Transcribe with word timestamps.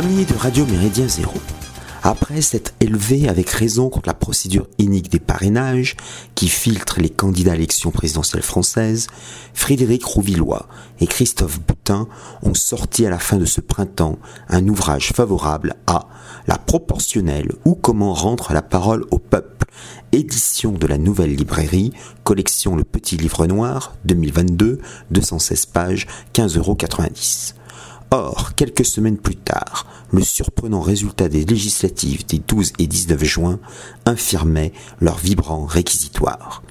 Amis 0.00 0.24
de 0.24 0.32
Radio 0.32 0.64
Méridien 0.64 1.06
Zéro, 1.08 1.34
après 2.02 2.40
s'être 2.40 2.72
élevé 2.80 3.28
avec 3.28 3.50
raison 3.50 3.90
contre 3.90 4.08
la 4.08 4.14
procédure 4.14 4.66
inique 4.78 5.10
des 5.10 5.18
parrainages 5.18 5.94
qui 6.34 6.48
filtre 6.48 7.00
les 7.00 7.10
candidats 7.10 7.52
à 7.52 7.54
l'élection 7.54 7.90
présidentielle 7.90 8.42
française, 8.42 9.08
Frédéric 9.52 10.02
Rouvillois 10.02 10.68
et 11.00 11.06
Christophe 11.06 11.60
Boutin 11.60 12.08
ont 12.42 12.54
sorti 12.54 13.04
à 13.04 13.10
la 13.10 13.18
fin 13.18 13.36
de 13.36 13.44
ce 13.44 13.60
printemps 13.60 14.18
un 14.48 14.66
ouvrage 14.68 15.12
favorable 15.12 15.74
à 15.86 16.08
la 16.46 16.56
proportionnelle 16.56 17.52
ou 17.66 17.74
comment 17.74 18.14
rendre 18.14 18.54
la 18.54 18.62
parole 18.62 19.04
au 19.10 19.18
peuple, 19.18 19.66
édition 20.12 20.72
de 20.72 20.86
la 20.86 20.96
nouvelle 20.96 21.34
librairie, 21.34 21.92
collection 22.24 22.74
Le 22.74 22.84
Petit 22.84 23.18
Livre 23.18 23.46
Noir, 23.46 23.92
2022, 24.06 24.80
216 25.10 25.66
pages, 25.66 26.06
15,90 26.32 26.56
euros. 26.56 27.59
Or, 28.12 28.56
quelques 28.56 28.84
semaines 28.84 29.18
plus 29.18 29.36
tard, 29.36 29.86
le 30.10 30.22
surprenant 30.22 30.80
résultat 30.80 31.28
des 31.28 31.44
législatives 31.44 32.26
des 32.26 32.40
12 32.40 32.72
et 32.80 32.88
19 32.88 33.22
juin 33.22 33.60
infirmait 34.04 34.72
leur 35.00 35.16
vibrant 35.16 35.64
réquisitoire. 35.64 36.64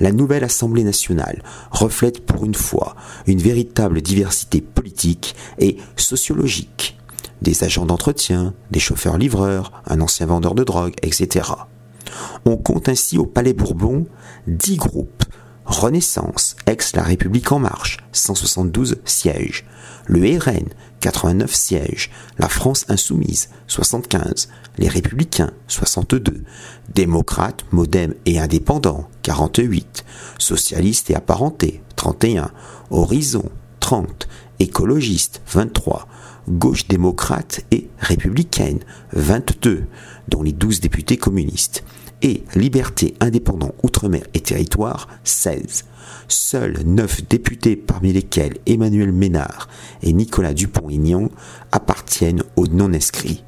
La 0.00 0.12
nouvelle 0.12 0.44
Assemblée 0.44 0.84
nationale 0.84 1.42
reflète 1.70 2.26
pour 2.26 2.44
une 2.44 2.54
fois 2.54 2.94
une 3.26 3.40
véritable 3.40 4.02
diversité 4.02 4.60
politique 4.60 5.34
et 5.58 5.78
sociologique. 5.96 6.98
Des 7.40 7.64
agents 7.64 7.86
d'entretien, 7.86 8.52
des 8.70 8.80
chauffeurs-livreurs, 8.80 9.72
un 9.86 10.02
ancien 10.02 10.26
vendeur 10.26 10.54
de 10.54 10.62
drogue, 10.62 10.94
etc. 11.00 11.52
On 12.44 12.58
compte 12.58 12.90
ainsi 12.90 13.16
au 13.16 13.24
Palais 13.24 13.54
Bourbon 13.54 14.06
dix 14.46 14.76
groupes. 14.76 15.24
Renaissance, 15.72 16.54
ex-La 16.66 17.02
République 17.02 17.50
en 17.50 17.58
marche, 17.58 17.96
172 18.12 18.96
sièges. 19.04 19.64
Le 20.06 20.20
RN, 20.38 20.68
89 21.00 21.54
sièges, 21.54 22.10
la 22.38 22.48
France 22.48 22.84
insoumise, 22.88 23.48
75, 23.68 24.48
les 24.78 24.88
républicains, 24.88 25.52
62, 25.68 26.44
démocrates, 26.94 27.64
modem 27.72 28.14
et 28.26 28.38
indépendants, 28.38 29.08
48, 29.22 30.04
socialistes 30.38 31.10
et 31.10 31.14
apparentés, 31.14 31.82
31, 31.96 32.50
horizon, 32.90 33.50
30, 33.80 34.28
écologistes, 34.58 35.40
23, 35.52 36.06
gauche 36.48 36.86
démocrate 36.86 37.62
et 37.70 37.88
républicaine, 37.98 38.80
22, 39.14 39.86
dont 40.28 40.42
les 40.42 40.52
12 40.52 40.80
députés 40.80 41.16
communistes, 41.16 41.82
et 42.22 42.44
Liberté, 42.54 43.14
Indépendant, 43.20 43.74
Outre-mer 43.82 44.22
et 44.34 44.40
Territoire, 44.40 45.08
16. 45.24 45.84
Seuls 46.28 46.78
9 46.84 47.28
députés, 47.28 47.76
parmi 47.76 48.12
lesquels 48.12 48.58
Emmanuel 48.66 49.12
Ménard 49.12 49.68
et 50.02 50.12
Nicolas 50.12 50.54
Dupont-Aignan, 50.54 51.28
appartiennent 51.72 52.42
aux 52.56 52.66
non-inscrits. 52.66 53.44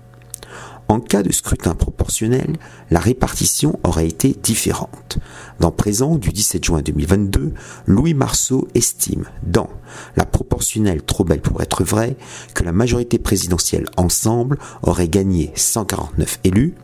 En 0.88 1.00
cas 1.00 1.22
de 1.22 1.32
scrutin 1.32 1.74
proportionnel, 1.74 2.56
la 2.90 3.00
répartition 3.00 3.78
aurait 3.84 4.06
été 4.06 4.36
différente. 4.42 5.18
Dans 5.58 5.70
Présent 5.70 6.16
du 6.16 6.30
17 6.30 6.64
juin 6.64 6.82
2022, 6.82 7.54
Louis 7.86 8.14
Marceau 8.14 8.68
estime, 8.74 9.24
dans 9.42 9.70
La 10.16 10.26
proportionnelle 10.26 11.02
trop 11.02 11.24
belle 11.24 11.40
pour 11.40 11.62
être 11.62 11.84
vraie, 11.84 12.16
que 12.54 12.64
la 12.64 12.72
majorité 12.72 13.18
présidentielle 13.18 13.86
ensemble 13.96 14.58
aurait 14.82 15.08
gagné 15.08 15.52
149 15.54 16.40
élus, 16.44 16.74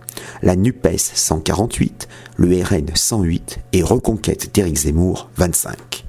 la 0.42 0.56
NUPES 0.56 0.98
148, 1.14 2.08
le 2.36 2.62
RN 2.62 2.86
108 2.94 3.60
et 3.72 3.82
Reconquête 3.82 4.54
d'Éric 4.54 4.76
Zemmour 4.76 5.30
25 5.36 6.04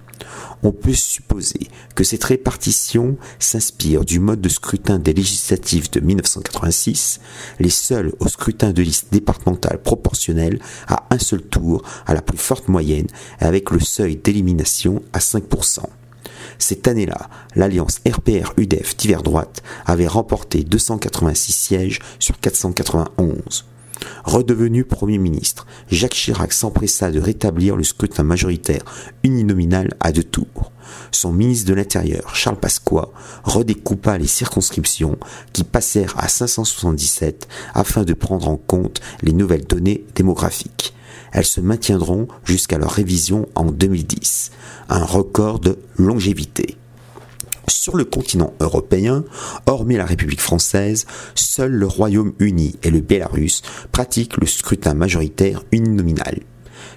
on 0.64 0.72
peut 0.72 0.94
supposer 0.94 1.68
que 1.96 2.04
cette 2.04 2.24
répartition 2.24 3.18
s'inspire 3.40 4.06
du 4.06 4.20
mode 4.20 4.42
de 4.42 4.50
scrutin 4.50 5.00
des 5.00 5.14
législatives 5.14 5.90
de 5.92 6.00
1986, 6.00 7.20
les 7.60 7.70
seuls 7.70 8.14
au 8.20 8.28
scrutin 8.28 8.72
de 8.72 8.82
liste 8.82 9.08
départementale 9.12 9.82
proportionnelle 9.82 10.60
à 10.88 11.06
un 11.10 11.20
seul 11.20 11.42
tour 11.42 11.84
à 12.06 12.14
la 12.14 12.22
plus 12.22 12.38
forte 12.38 12.68
moyenne 12.68 13.08
avec 13.40 13.72
le 13.72 13.80
seuil 13.80 14.16
d'élimination 14.16 15.02
à 15.14 15.20
5%. 15.20 15.82
Cette 16.58 16.88
année-là, 16.88 17.30
l'alliance 17.56 18.02
RPR-UDF 18.08 18.96
divers 18.96 19.24
droite 19.24 19.64
avait 19.86 20.08
remporté 20.08 20.64
286 20.64 21.52
sièges 21.52 22.00
sur 22.20 22.40
491. 22.40 23.66
Redevenu 24.24 24.86
Premier 24.86 25.18
ministre, 25.18 25.66
Jacques 25.90 26.14
Chirac 26.14 26.54
s'empressa 26.54 27.12
de 27.12 27.20
rétablir 27.20 27.76
le 27.76 27.84
scrutin 27.84 28.24
majoritaire 28.24 28.84
uninominal 29.24 29.90
à 30.00 30.12
deux 30.12 30.24
tours. 30.24 30.72
Son 31.12 31.32
ministre 31.34 31.70
de 31.70 31.74
l'Intérieur, 31.74 32.36
Charles 32.36 32.60
Pasqua, 32.60 33.12
redécoupa 33.44 34.18
les 34.18 34.28
circonscriptions 34.28 35.18
qui 35.54 35.64
passèrent 35.64 36.16
à 36.18 36.28
577 36.28 37.48
afin 37.74 38.04
de 38.04 38.14
prendre 38.14 38.48
en 38.48 38.58
compte 38.58 39.02
les 39.22 39.34
nouvelles 39.34 39.66
données 39.66 40.06
démographiques. 40.16 40.94
Elles 41.32 41.46
se 41.46 41.62
maintiendront 41.62 42.28
jusqu'à 42.44 42.78
leur 42.78 42.92
révision 42.92 43.48
en 43.56 43.66
2010, 43.66 44.52
un 44.90 45.04
record 45.04 45.60
de 45.60 45.80
longévité. 45.98 46.78
Sur 47.68 47.96
le 47.96 48.06
continent 48.06 48.54
européen, 48.60 49.24
hormis 49.66 49.98
la 49.98 50.06
République 50.06 50.42
française, 50.42 51.06
seul 51.36 51.72
le 51.72 51.88
Royaume-Uni 51.88 52.76
et 52.84 52.90
le 52.90 53.02
Bélarus 53.02 53.62
pratiquent 53.92 54.38
le 54.38 54.48
scrutin 54.48 54.94
majoritaire 54.94 55.64
uninominal. 55.72 56.40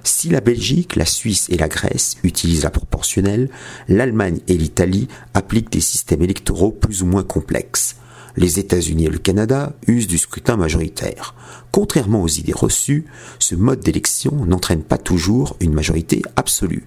Si 0.03 0.29
la 0.29 0.41
Belgique, 0.41 0.97
la 0.97 1.07
Suisse 1.07 1.49
et 1.51 1.57
la 1.57 1.69
Grèce 1.69 2.17
utilisent 2.23 2.65
la 2.65 2.71
proportionnelle, 2.71 3.51
l'Allemagne 3.89 4.41
et 4.49 4.57
l'Italie 4.57 5.09
appliquent 5.33 5.73
des 5.73 5.81
systèmes 5.81 6.23
électoraux 6.23 6.73
plus 6.73 7.03
ou 7.03 7.07
moins 7.07 7.23
complexes. 7.23 7.97
Les 8.37 8.59
États-Unis 8.59 9.07
et 9.07 9.11
le 9.11 9.19
Canada 9.19 9.75
usent 9.87 10.09
du 10.09 10.19
scrutin 10.19 10.57
majoritaire. 10.57 11.35
Contrairement 11.71 12.23
aux 12.23 12.29
idées 12.29 12.53
reçues, 12.53 13.05
ce 13.39 13.55
mode 13.55 13.81
d'élection 13.81 14.45
n'entraîne 14.45 14.83
pas 14.83 14.99
toujours 14.99 15.57
une 15.61 15.73
majorité 15.73 16.23
absolue. 16.37 16.87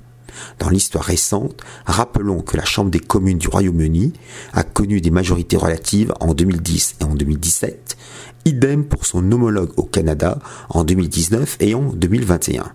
Dans 0.59 0.69
l'histoire 0.69 1.03
récente, 1.03 1.61
rappelons 1.85 2.41
que 2.41 2.57
la 2.57 2.65
Chambre 2.65 2.91
des 2.91 2.99
communes 2.99 3.37
du 3.37 3.47
Royaume-Uni 3.47 4.13
a 4.53 4.63
connu 4.63 5.01
des 5.01 5.11
majorités 5.11 5.57
relatives 5.57 6.13
en 6.19 6.33
2010 6.33 6.97
et 7.01 7.03
en 7.03 7.15
2017, 7.15 7.97
idem 8.45 8.85
pour 8.85 9.05
son 9.05 9.31
homologue 9.31 9.71
au 9.77 9.83
Canada 9.83 10.39
en 10.69 10.83
2019 10.83 11.57
et 11.59 11.73
en 11.75 11.93
2021. 11.93 12.71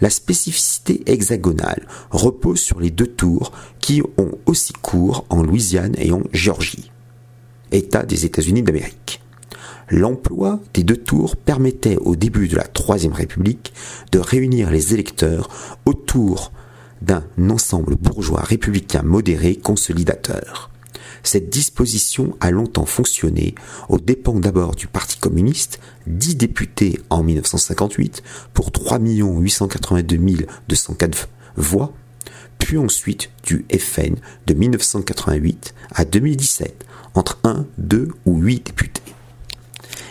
La 0.00 0.10
spécificité 0.10 1.02
hexagonale 1.06 1.86
repose 2.10 2.60
sur 2.60 2.78
les 2.78 2.90
deux 2.90 3.06
tours 3.06 3.52
qui 3.80 4.00
ont 4.16 4.30
aussi 4.46 4.72
cours 4.72 5.24
en 5.28 5.42
Louisiane 5.42 5.94
et 5.98 6.12
en 6.12 6.22
Géorgie, 6.32 6.92
État 7.72 8.04
des 8.04 8.24
États-Unis 8.24 8.62
d'Amérique. 8.62 9.20
L'emploi 9.90 10.60
des 10.74 10.84
deux 10.84 10.96
tours 10.96 11.36
permettait 11.36 11.96
au 11.96 12.14
début 12.14 12.46
de 12.46 12.56
la 12.56 12.64
Troisième 12.64 13.12
République 13.12 13.72
de 14.12 14.18
réunir 14.18 14.70
les 14.70 14.92
électeurs 14.94 15.48
autour 15.86 16.52
d'un 17.02 17.24
ensemble 17.50 17.96
bourgeois 17.96 18.42
républicain 18.42 19.02
modéré 19.02 19.56
consolidateur. 19.56 20.70
Cette 21.22 21.50
disposition 21.50 22.36
a 22.40 22.50
longtemps 22.50 22.86
fonctionné 22.86 23.54
aux 23.88 23.98
dépens 23.98 24.38
d'abord 24.38 24.74
du 24.74 24.86
Parti 24.86 25.18
communiste, 25.18 25.80
10 26.06 26.36
députés 26.36 27.00
en 27.10 27.22
1958 27.22 28.22
pour 28.54 28.72
3 28.72 28.98
882 29.00 30.46
204 30.68 31.28
voix, 31.56 31.92
puis 32.58 32.78
ensuite 32.78 33.30
du 33.42 33.66
FN 33.78 34.16
de 34.46 34.54
1988 34.54 35.74
à 35.94 36.04
2017 36.04 36.84
entre 37.14 37.38
1, 37.44 37.66
2 37.78 38.08
ou 38.26 38.38
8 38.38 38.66
députés. 38.66 38.97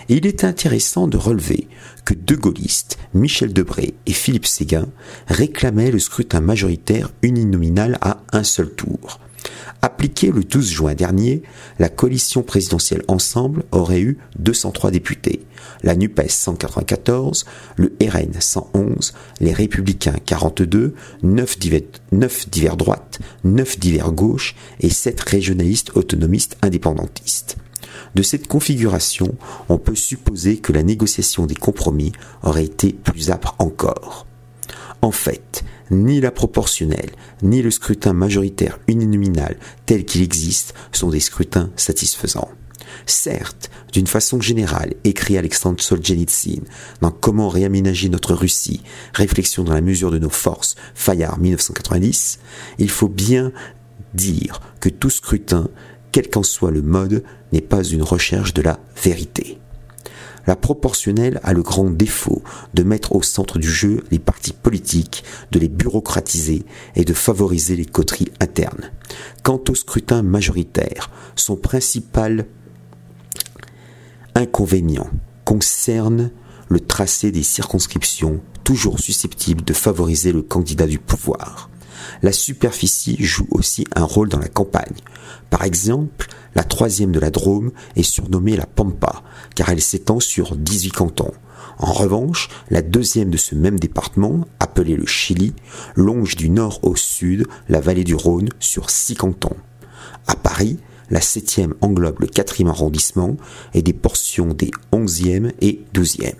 Il 0.09 0.25
est 0.25 0.45
intéressant 0.45 1.07
de 1.07 1.17
relever 1.17 1.67
que 2.05 2.13
deux 2.13 2.37
gaullistes, 2.37 2.97
Michel 3.13 3.51
Debré 3.51 3.93
et 4.05 4.13
Philippe 4.13 4.45
Séguin, 4.45 4.87
réclamaient 5.27 5.91
le 5.91 5.99
scrutin 5.99 6.39
majoritaire 6.39 7.11
uninominal 7.21 7.97
à 7.99 8.21
un 8.31 8.43
seul 8.43 8.69
tour. 8.71 9.19
Appliqué 9.81 10.31
le 10.31 10.43
12 10.43 10.69
juin 10.69 10.95
dernier, 10.95 11.43
la 11.77 11.89
coalition 11.89 12.41
présidentielle 12.41 13.03
Ensemble 13.09 13.65
aurait 13.71 13.99
eu 13.99 14.17
203 14.39 14.91
députés, 14.91 15.41
la 15.83 15.95
NUPES 15.95 16.29
194, 16.29 17.45
le 17.75 17.93
RN 18.01 18.33
111, 18.39 19.13
les 19.41 19.53
Républicains 19.53 20.15
42, 20.25 20.95
9 21.21 21.59
divers, 21.59 21.81
9 22.13 22.49
divers 22.49 22.77
droites, 22.77 23.19
9 23.43 23.77
divers 23.77 24.11
gauches 24.13 24.55
et 24.79 24.89
7 24.89 25.19
régionalistes 25.21 25.91
autonomistes 25.95 26.57
indépendantistes. 26.61 27.57
De 28.15 28.21
cette 28.21 28.47
configuration, 28.47 29.35
on 29.69 29.77
peut 29.77 29.95
supposer 29.95 30.57
que 30.57 30.73
la 30.73 30.83
négociation 30.83 31.45
des 31.45 31.55
compromis 31.55 32.11
aurait 32.43 32.65
été 32.65 32.93
plus 32.93 33.31
âpre 33.31 33.55
encore. 33.59 34.25
En 35.01 35.11
fait, 35.11 35.63
ni 35.91 36.19
la 36.19 36.31
proportionnelle, 36.31 37.11
ni 37.41 37.61
le 37.61 37.71
scrutin 37.71 38.13
majoritaire 38.13 38.79
uninominal 38.87 39.57
tel 39.85 40.05
qu'il 40.05 40.23
existe 40.23 40.73
sont 40.91 41.09
des 41.09 41.19
scrutins 41.19 41.69
satisfaisants. 41.75 42.49
Certes, 43.05 43.69
d'une 43.93 44.07
façon 44.07 44.41
générale, 44.41 44.93
écrit 45.03 45.37
Alexandre 45.37 45.81
Solzhenitsyn 45.81 46.63
dans 47.01 47.11
Comment 47.11 47.49
réaménager 47.49 48.09
notre 48.09 48.33
Russie, 48.33 48.81
réflexion 49.13 49.63
dans 49.63 49.73
la 49.73 49.81
mesure 49.81 50.11
de 50.11 50.19
nos 50.19 50.29
forces, 50.29 50.75
Fayard 50.93 51.39
1990, 51.39 52.39
il 52.79 52.89
faut 52.89 53.07
bien 53.07 53.51
dire 54.13 54.61
que 54.79 54.89
tout 54.89 55.09
scrutin 55.09 55.69
quel 56.11 56.29
qu'en 56.29 56.43
soit 56.43 56.71
le 56.71 56.81
mode, 56.81 57.23
n'est 57.51 57.61
pas 57.61 57.83
une 57.83 58.03
recherche 58.03 58.53
de 58.53 58.61
la 58.61 58.79
vérité. 59.01 59.59
La 60.47 60.55
proportionnelle 60.55 61.41
a 61.43 61.51
le 61.51 61.61
grand 61.61 61.89
défaut 61.89 62.41
de 62.73 62.83
mettre 62.83 63.13
au 63.13 63.21
centre 63.21 63.59
du 63.59 63.69
jeu 63.69 64.03
les 64.11 64.19
partis 64.19 64.53
politiques, 64.53 65.25
de 65.51 65.59
les 65.59 65.67
bureaucratiser 65.67 66.63
et 66.95 67.03
de 67.03 67.13
favoriser 67.13 67.75
les 67.75 67.85
coteries 67.85 68.31
internes. 68.39 68.91
Quant 69.43 69.61
au 69.67 69.75
scrutin 69.75 70.23
majoritaire, 70.23 71.09
son 71.35 71.57
principal 71.57 72.45
inconvénient 74.35 75.09
concerne 75.43 76.31
le 76.69 76.79
tracé 76.79 77.31
des 77.31 77.43
circonscriptions 77.43 78.41
toujours 78.63 78.99
susceptibles 78.99 79.63
de 79.63 79.73
favoriser 79.73 80.31
le 80.31 80.41
candidat 80.41 80.87
du 80.87 80.99
pouvoir. 80.99 81.69
La 82.21 82.31
superficie 82.31 83.17
joue 83.19 83.47
aussi 83.51 83.85
un 83.95 84.03
rôle 84.03 84.29
dans 84.29 84.39
la 84.39 84.47
campagne. 84.47 84.95
Par 85.49 85.63
exemple, 85.63 86.27
la 86.55 86.63
troisième 86.63 87.11
de 87.11 87.19
la 87.19 87.29
Drôme 87.29 87.71
est 87.95 88.03
surnommée 88.03 88.57
la 88.57 88.65
Pampa, 88.65 89.23
car 89.55 89.69
elle 89.69 89.81
s'étend 89.81 90.19
sur 90.19 90.55
18 90.55 90.91
cantons. 90.91 91.33
En 91.79 91.93
revanche, 91.93 92.49
la 92.69 92.81
deuxième 92.81 93.29
de 93.29 93.37
ce 93.37 93.53
même 93.53 93.79
département, 93.79 94.45
appelée 94.59 94.95
le 94.95 95.05
Chili, 95.05 95.53
longe 95.95 96.35
du 96.35 96.49
nord 96.49 96.79
au 96.83 96.95
sud 96.95 97.45
la 97.69 97.79
vallée 97.79 98.03
du 98.03 98.15
Rhône 98.15 98.49
sur 98.59 98.89
six 98.89 99.15
cantons. 99.15 99.55
À 100.25 100.35
Paris, 100.35 100.79
la 101.09 101.21
septième 101.21 101.73
englobe 101.81 102.19
le 102.19 102.27
quatrième 102.27 102.69
arrondissement 102.69 103.37
et 103.73 103.81
des 103.81 103.93
portions 103.93 104.47
des 104.47 104.71
onzième 104.91 105.51
et 105.61 105.81
douzième. 105.93 106.35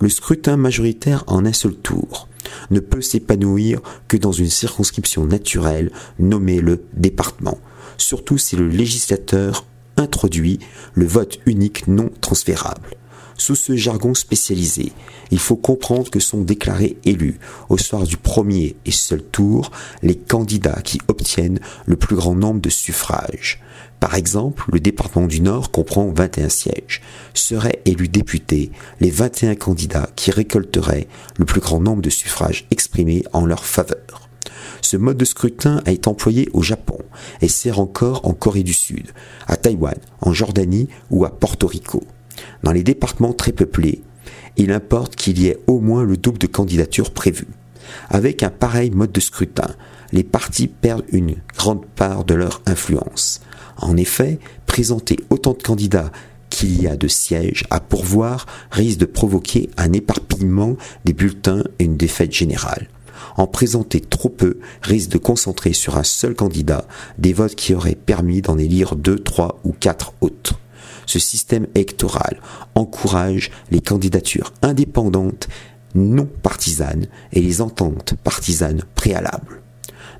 Le 0.00 0.08
scrutin 0.08 0.56
majoritaire 0.56 1.24
en 1.26 1.44
un 1.46 1.52
seul 1.52 1.74
tour 1.74 2.28
ne 2.70 2.80
peut 2.80 3.02
s'épanouir 3.02 3.80
que 4.08 4.16
dans 4.16 4.32
une 4.32 4.50
circonscription 4.50 5.24
naturelle 5.24 5.90
nommée 6.18 6.60
le 6.60 6.84
département, 6.94 7.58
surtout 7.96 8.38
si 8.38 8.56
le 8.56 8.68
législateur 8.68 9.64
introduit 9.96 10.58
le 10.94 11.06
vote 11.06 11.38
unique 11.46 11.88
non 11.88 12.10
transférable. 12.20 12.96
Sous 13.36 13.54
ce 13.54 13.76
jargon 13.76 14.14
spécialisé, 14.14 14.92
il 15.30 15.38
faut 15.38 15.56
comprendre 15.56 16.10
que 16.10 16.18
sont 16.18 16.42
déclarés 16.42 16.96
élus, 17.04 17.38
au 17.68 17.78
soir 17.78 18.02
du 18.02 18.16
premier 18.16 18.74
et 18.84 18.90
seul 18.90 19.22
tour, 19.22 19.70
les 20.02 20.16
candidats 20.16 20.80
qui 20.82 21.00
obtiennent 21.06 21.60
le 21.86 21.94
plus 21.94 22.16
grand 22.16 22.34
nombre 22.34 22.60
de 22.60 22.68
suffrages. 22.68 23.62
Par 24.00 24.14
exemple, 24.14 24.64
le 24.72 24.80
département 24.80 25.26
du 25.26 25.40
Nord 25.40 25.70
comprend 25.70 26.12
21 26.12 26.48
sièges. 26.48 27.02
Seraient 27.34 27.82
élus 27.84 28.08
députés 28.08 28.70
les 29.00 29.10
21 29.10 29.56
candidats 29.56 30.08
qui 30.14 30.30
récolteraient 30.30 31.08
le 31.36 31.44
plus 31.44 31.60
grand 31.60 31.80
nombre 31.80 32.02
de 32.02 32.10
suffrages 32.10 32.66
exprimés 32.70 33.24
en 33.32 33.44
leur 33.44 33.64
faveur. 33.64 34.28
Ce 34.80 34.96
mode 34.96 35.16
de 35.16 35.24
scrutin 35.24 35.82
a 35.84 35.90
été 35.90 36.08
employé 36.08 36.48
au 36.52 36.62
Japon 36.62 36.98
et 37.40 37.48
sert 37.48 37.80
encore 37.80 38.26
en 38.26 38.32
Corée 38.32 38.62
du 38.62 38.72
Sud, 38.72 39.08
à 39.46 39.56
Taïwan, 39.56 39.96
en 40.20 40.32
Jordanie 40.32 40.88
ou 41.10 41.24
à 41.24 41.30
Porto 41.30 41.66
Rico. 41.66 42.04
Dans 42.62 42.72
les 42.72 42.84
départements 42.84 43.32
très 43.32 43.52
peuplés, 43.52 44.02
il 44.56 44.72
importe 44.72 45.16
qu'il 45.16 45.40
y 45.40 45.48
ait 45.48 45.58
au 45.66 45.80
moins 45.80 46.04
le 46.04 46.16
double 46.16 46.38
de 46.38 46.46
candidatures 46.46 47.12
prévues. 47.12 47.48
Avec 48.10 48.42
un 48.42 48.50
pareil 48.50 48.90
mode 48.90 49.12
de 49.12 49.20
scrutin, 49.20 49.74
les 50.12 50.24
partis 50.24 50.68
perdent 50.68 51.04
une 51.10 51.36
grande 51.56 51.84
part 51.84 52.24
de 52.24 52.34
leur 52.34 52.62
influence. 52.66 53.40
En 53.78 53.96
effet, 53.96 54.38
présenter 54.66 55.18
autant 55.30 55.52
de 55.52 55.62
candidats 55.62 56.12
qu'il 56.50 56.80
y 56.82 56.86
a 56.86 56.96
de 56.96 57.08
sièges 57.08 57.64
à 57.70 57.80
pourvoir 57.80 58.46
risque 58.70 58.98
de 58.98 59.04
provoquer 59.04 59.70
un 59.76 59.92
éparpillement 59.92 60.76
des 61.04 61.12
bulletins 61.12 61.64
et 61.78 61.84
une 61.84 61.96
défaite 61.96 62.32
générale 62.32 62.88
en 63.38 63.46
présenter 63.46 64.00
trop 64.00 64.28
peu 64.28 64.58
risque 64.82 65.10
de 65.10 65.18
concentrer 65.18 65.72
sur 65.72 65.96
un 65.96 66.02
seul 66.02 66.34
candidat 66.34 66.84
des 67.18 67.32
votes 67.32 67.54
qui 67.54 67.74
auraient 67.74 67.94
permis 67.94 68.42
d'en 68.42 68.58
élire 68.58 68.96
deux, 68.96 69.18
trois 69.18 69.60
ou 69.64 69.72
quatre 69.72 70.12
autres. 70.20 70.58
Ce 71.06 71.18
système 71.18 71.66
électoral 71.74 72.40
encourage 72.74 73.50
les 73.70 73.80
candidatures 73.80 74.52
indépendantes, 74.60 75.48
non 75.94 76.28
partisanes 76.42 77.06
et 77.32 77.40
les 77.40 77.62
ententes 77.62 78.14
partisanes 78.22 78.82
préalables. 78.94 79.62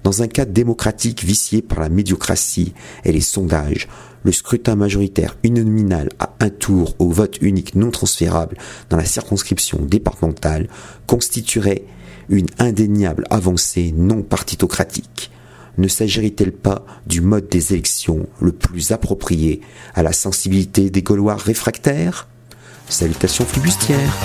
Dans 0.02 0.22
un 0.22 0.28
cadre 0.28 0.52
démocratique 0.52 1.24
vicié 1.24 1.62
par 1.62 1.80
la 1.80 1.88
médiocratie 1.88 2.74
et 3.04 3.12
les 3.12 3.20
sondages, 3.20 3.88
le 4.22 4.32
scrutin 4.32 4.74
majoritaire 4.74 5.36
uninominal 5.42 6.08
à 6.18 6.34
un 6.40 6.50
tour 6.50 6.94
au 6.98 7.10
vote 7.10 7.38
unique 7.40 7.74
non 7.74 7.90
transférable 7.90 8.56
dans 8.90 8.96
la 8.96 9.04
circonscription 9.04 9.78
départementale 9.82 10.68
constituerait 11.06 11.84
une 12.28 12.46
indéniable 12.58 13.24
avancée 13.30 13.92
non 13.96 14.22
partitocratique. 14.22 15.30
Ne 15.78 15.88
s'agirait-il 15.88 16.52
pas 16.52 16.84
du 17.06 17.20
mode 17.20 17.48
des 17.48 17.72
élections 17.72 18.26
le 18.40 18.52
plus 18.52 18.90
approprié 18.90 19.60
à 19.94 20.02
la 20.02 20.12
sensibilité 20.12 20.90
des 20.90 21.02
Gaulois 21.02 21.36
réfractaires? 21.36 22.26
Salutations 22.88 23.44
flibustières 23.44 24.16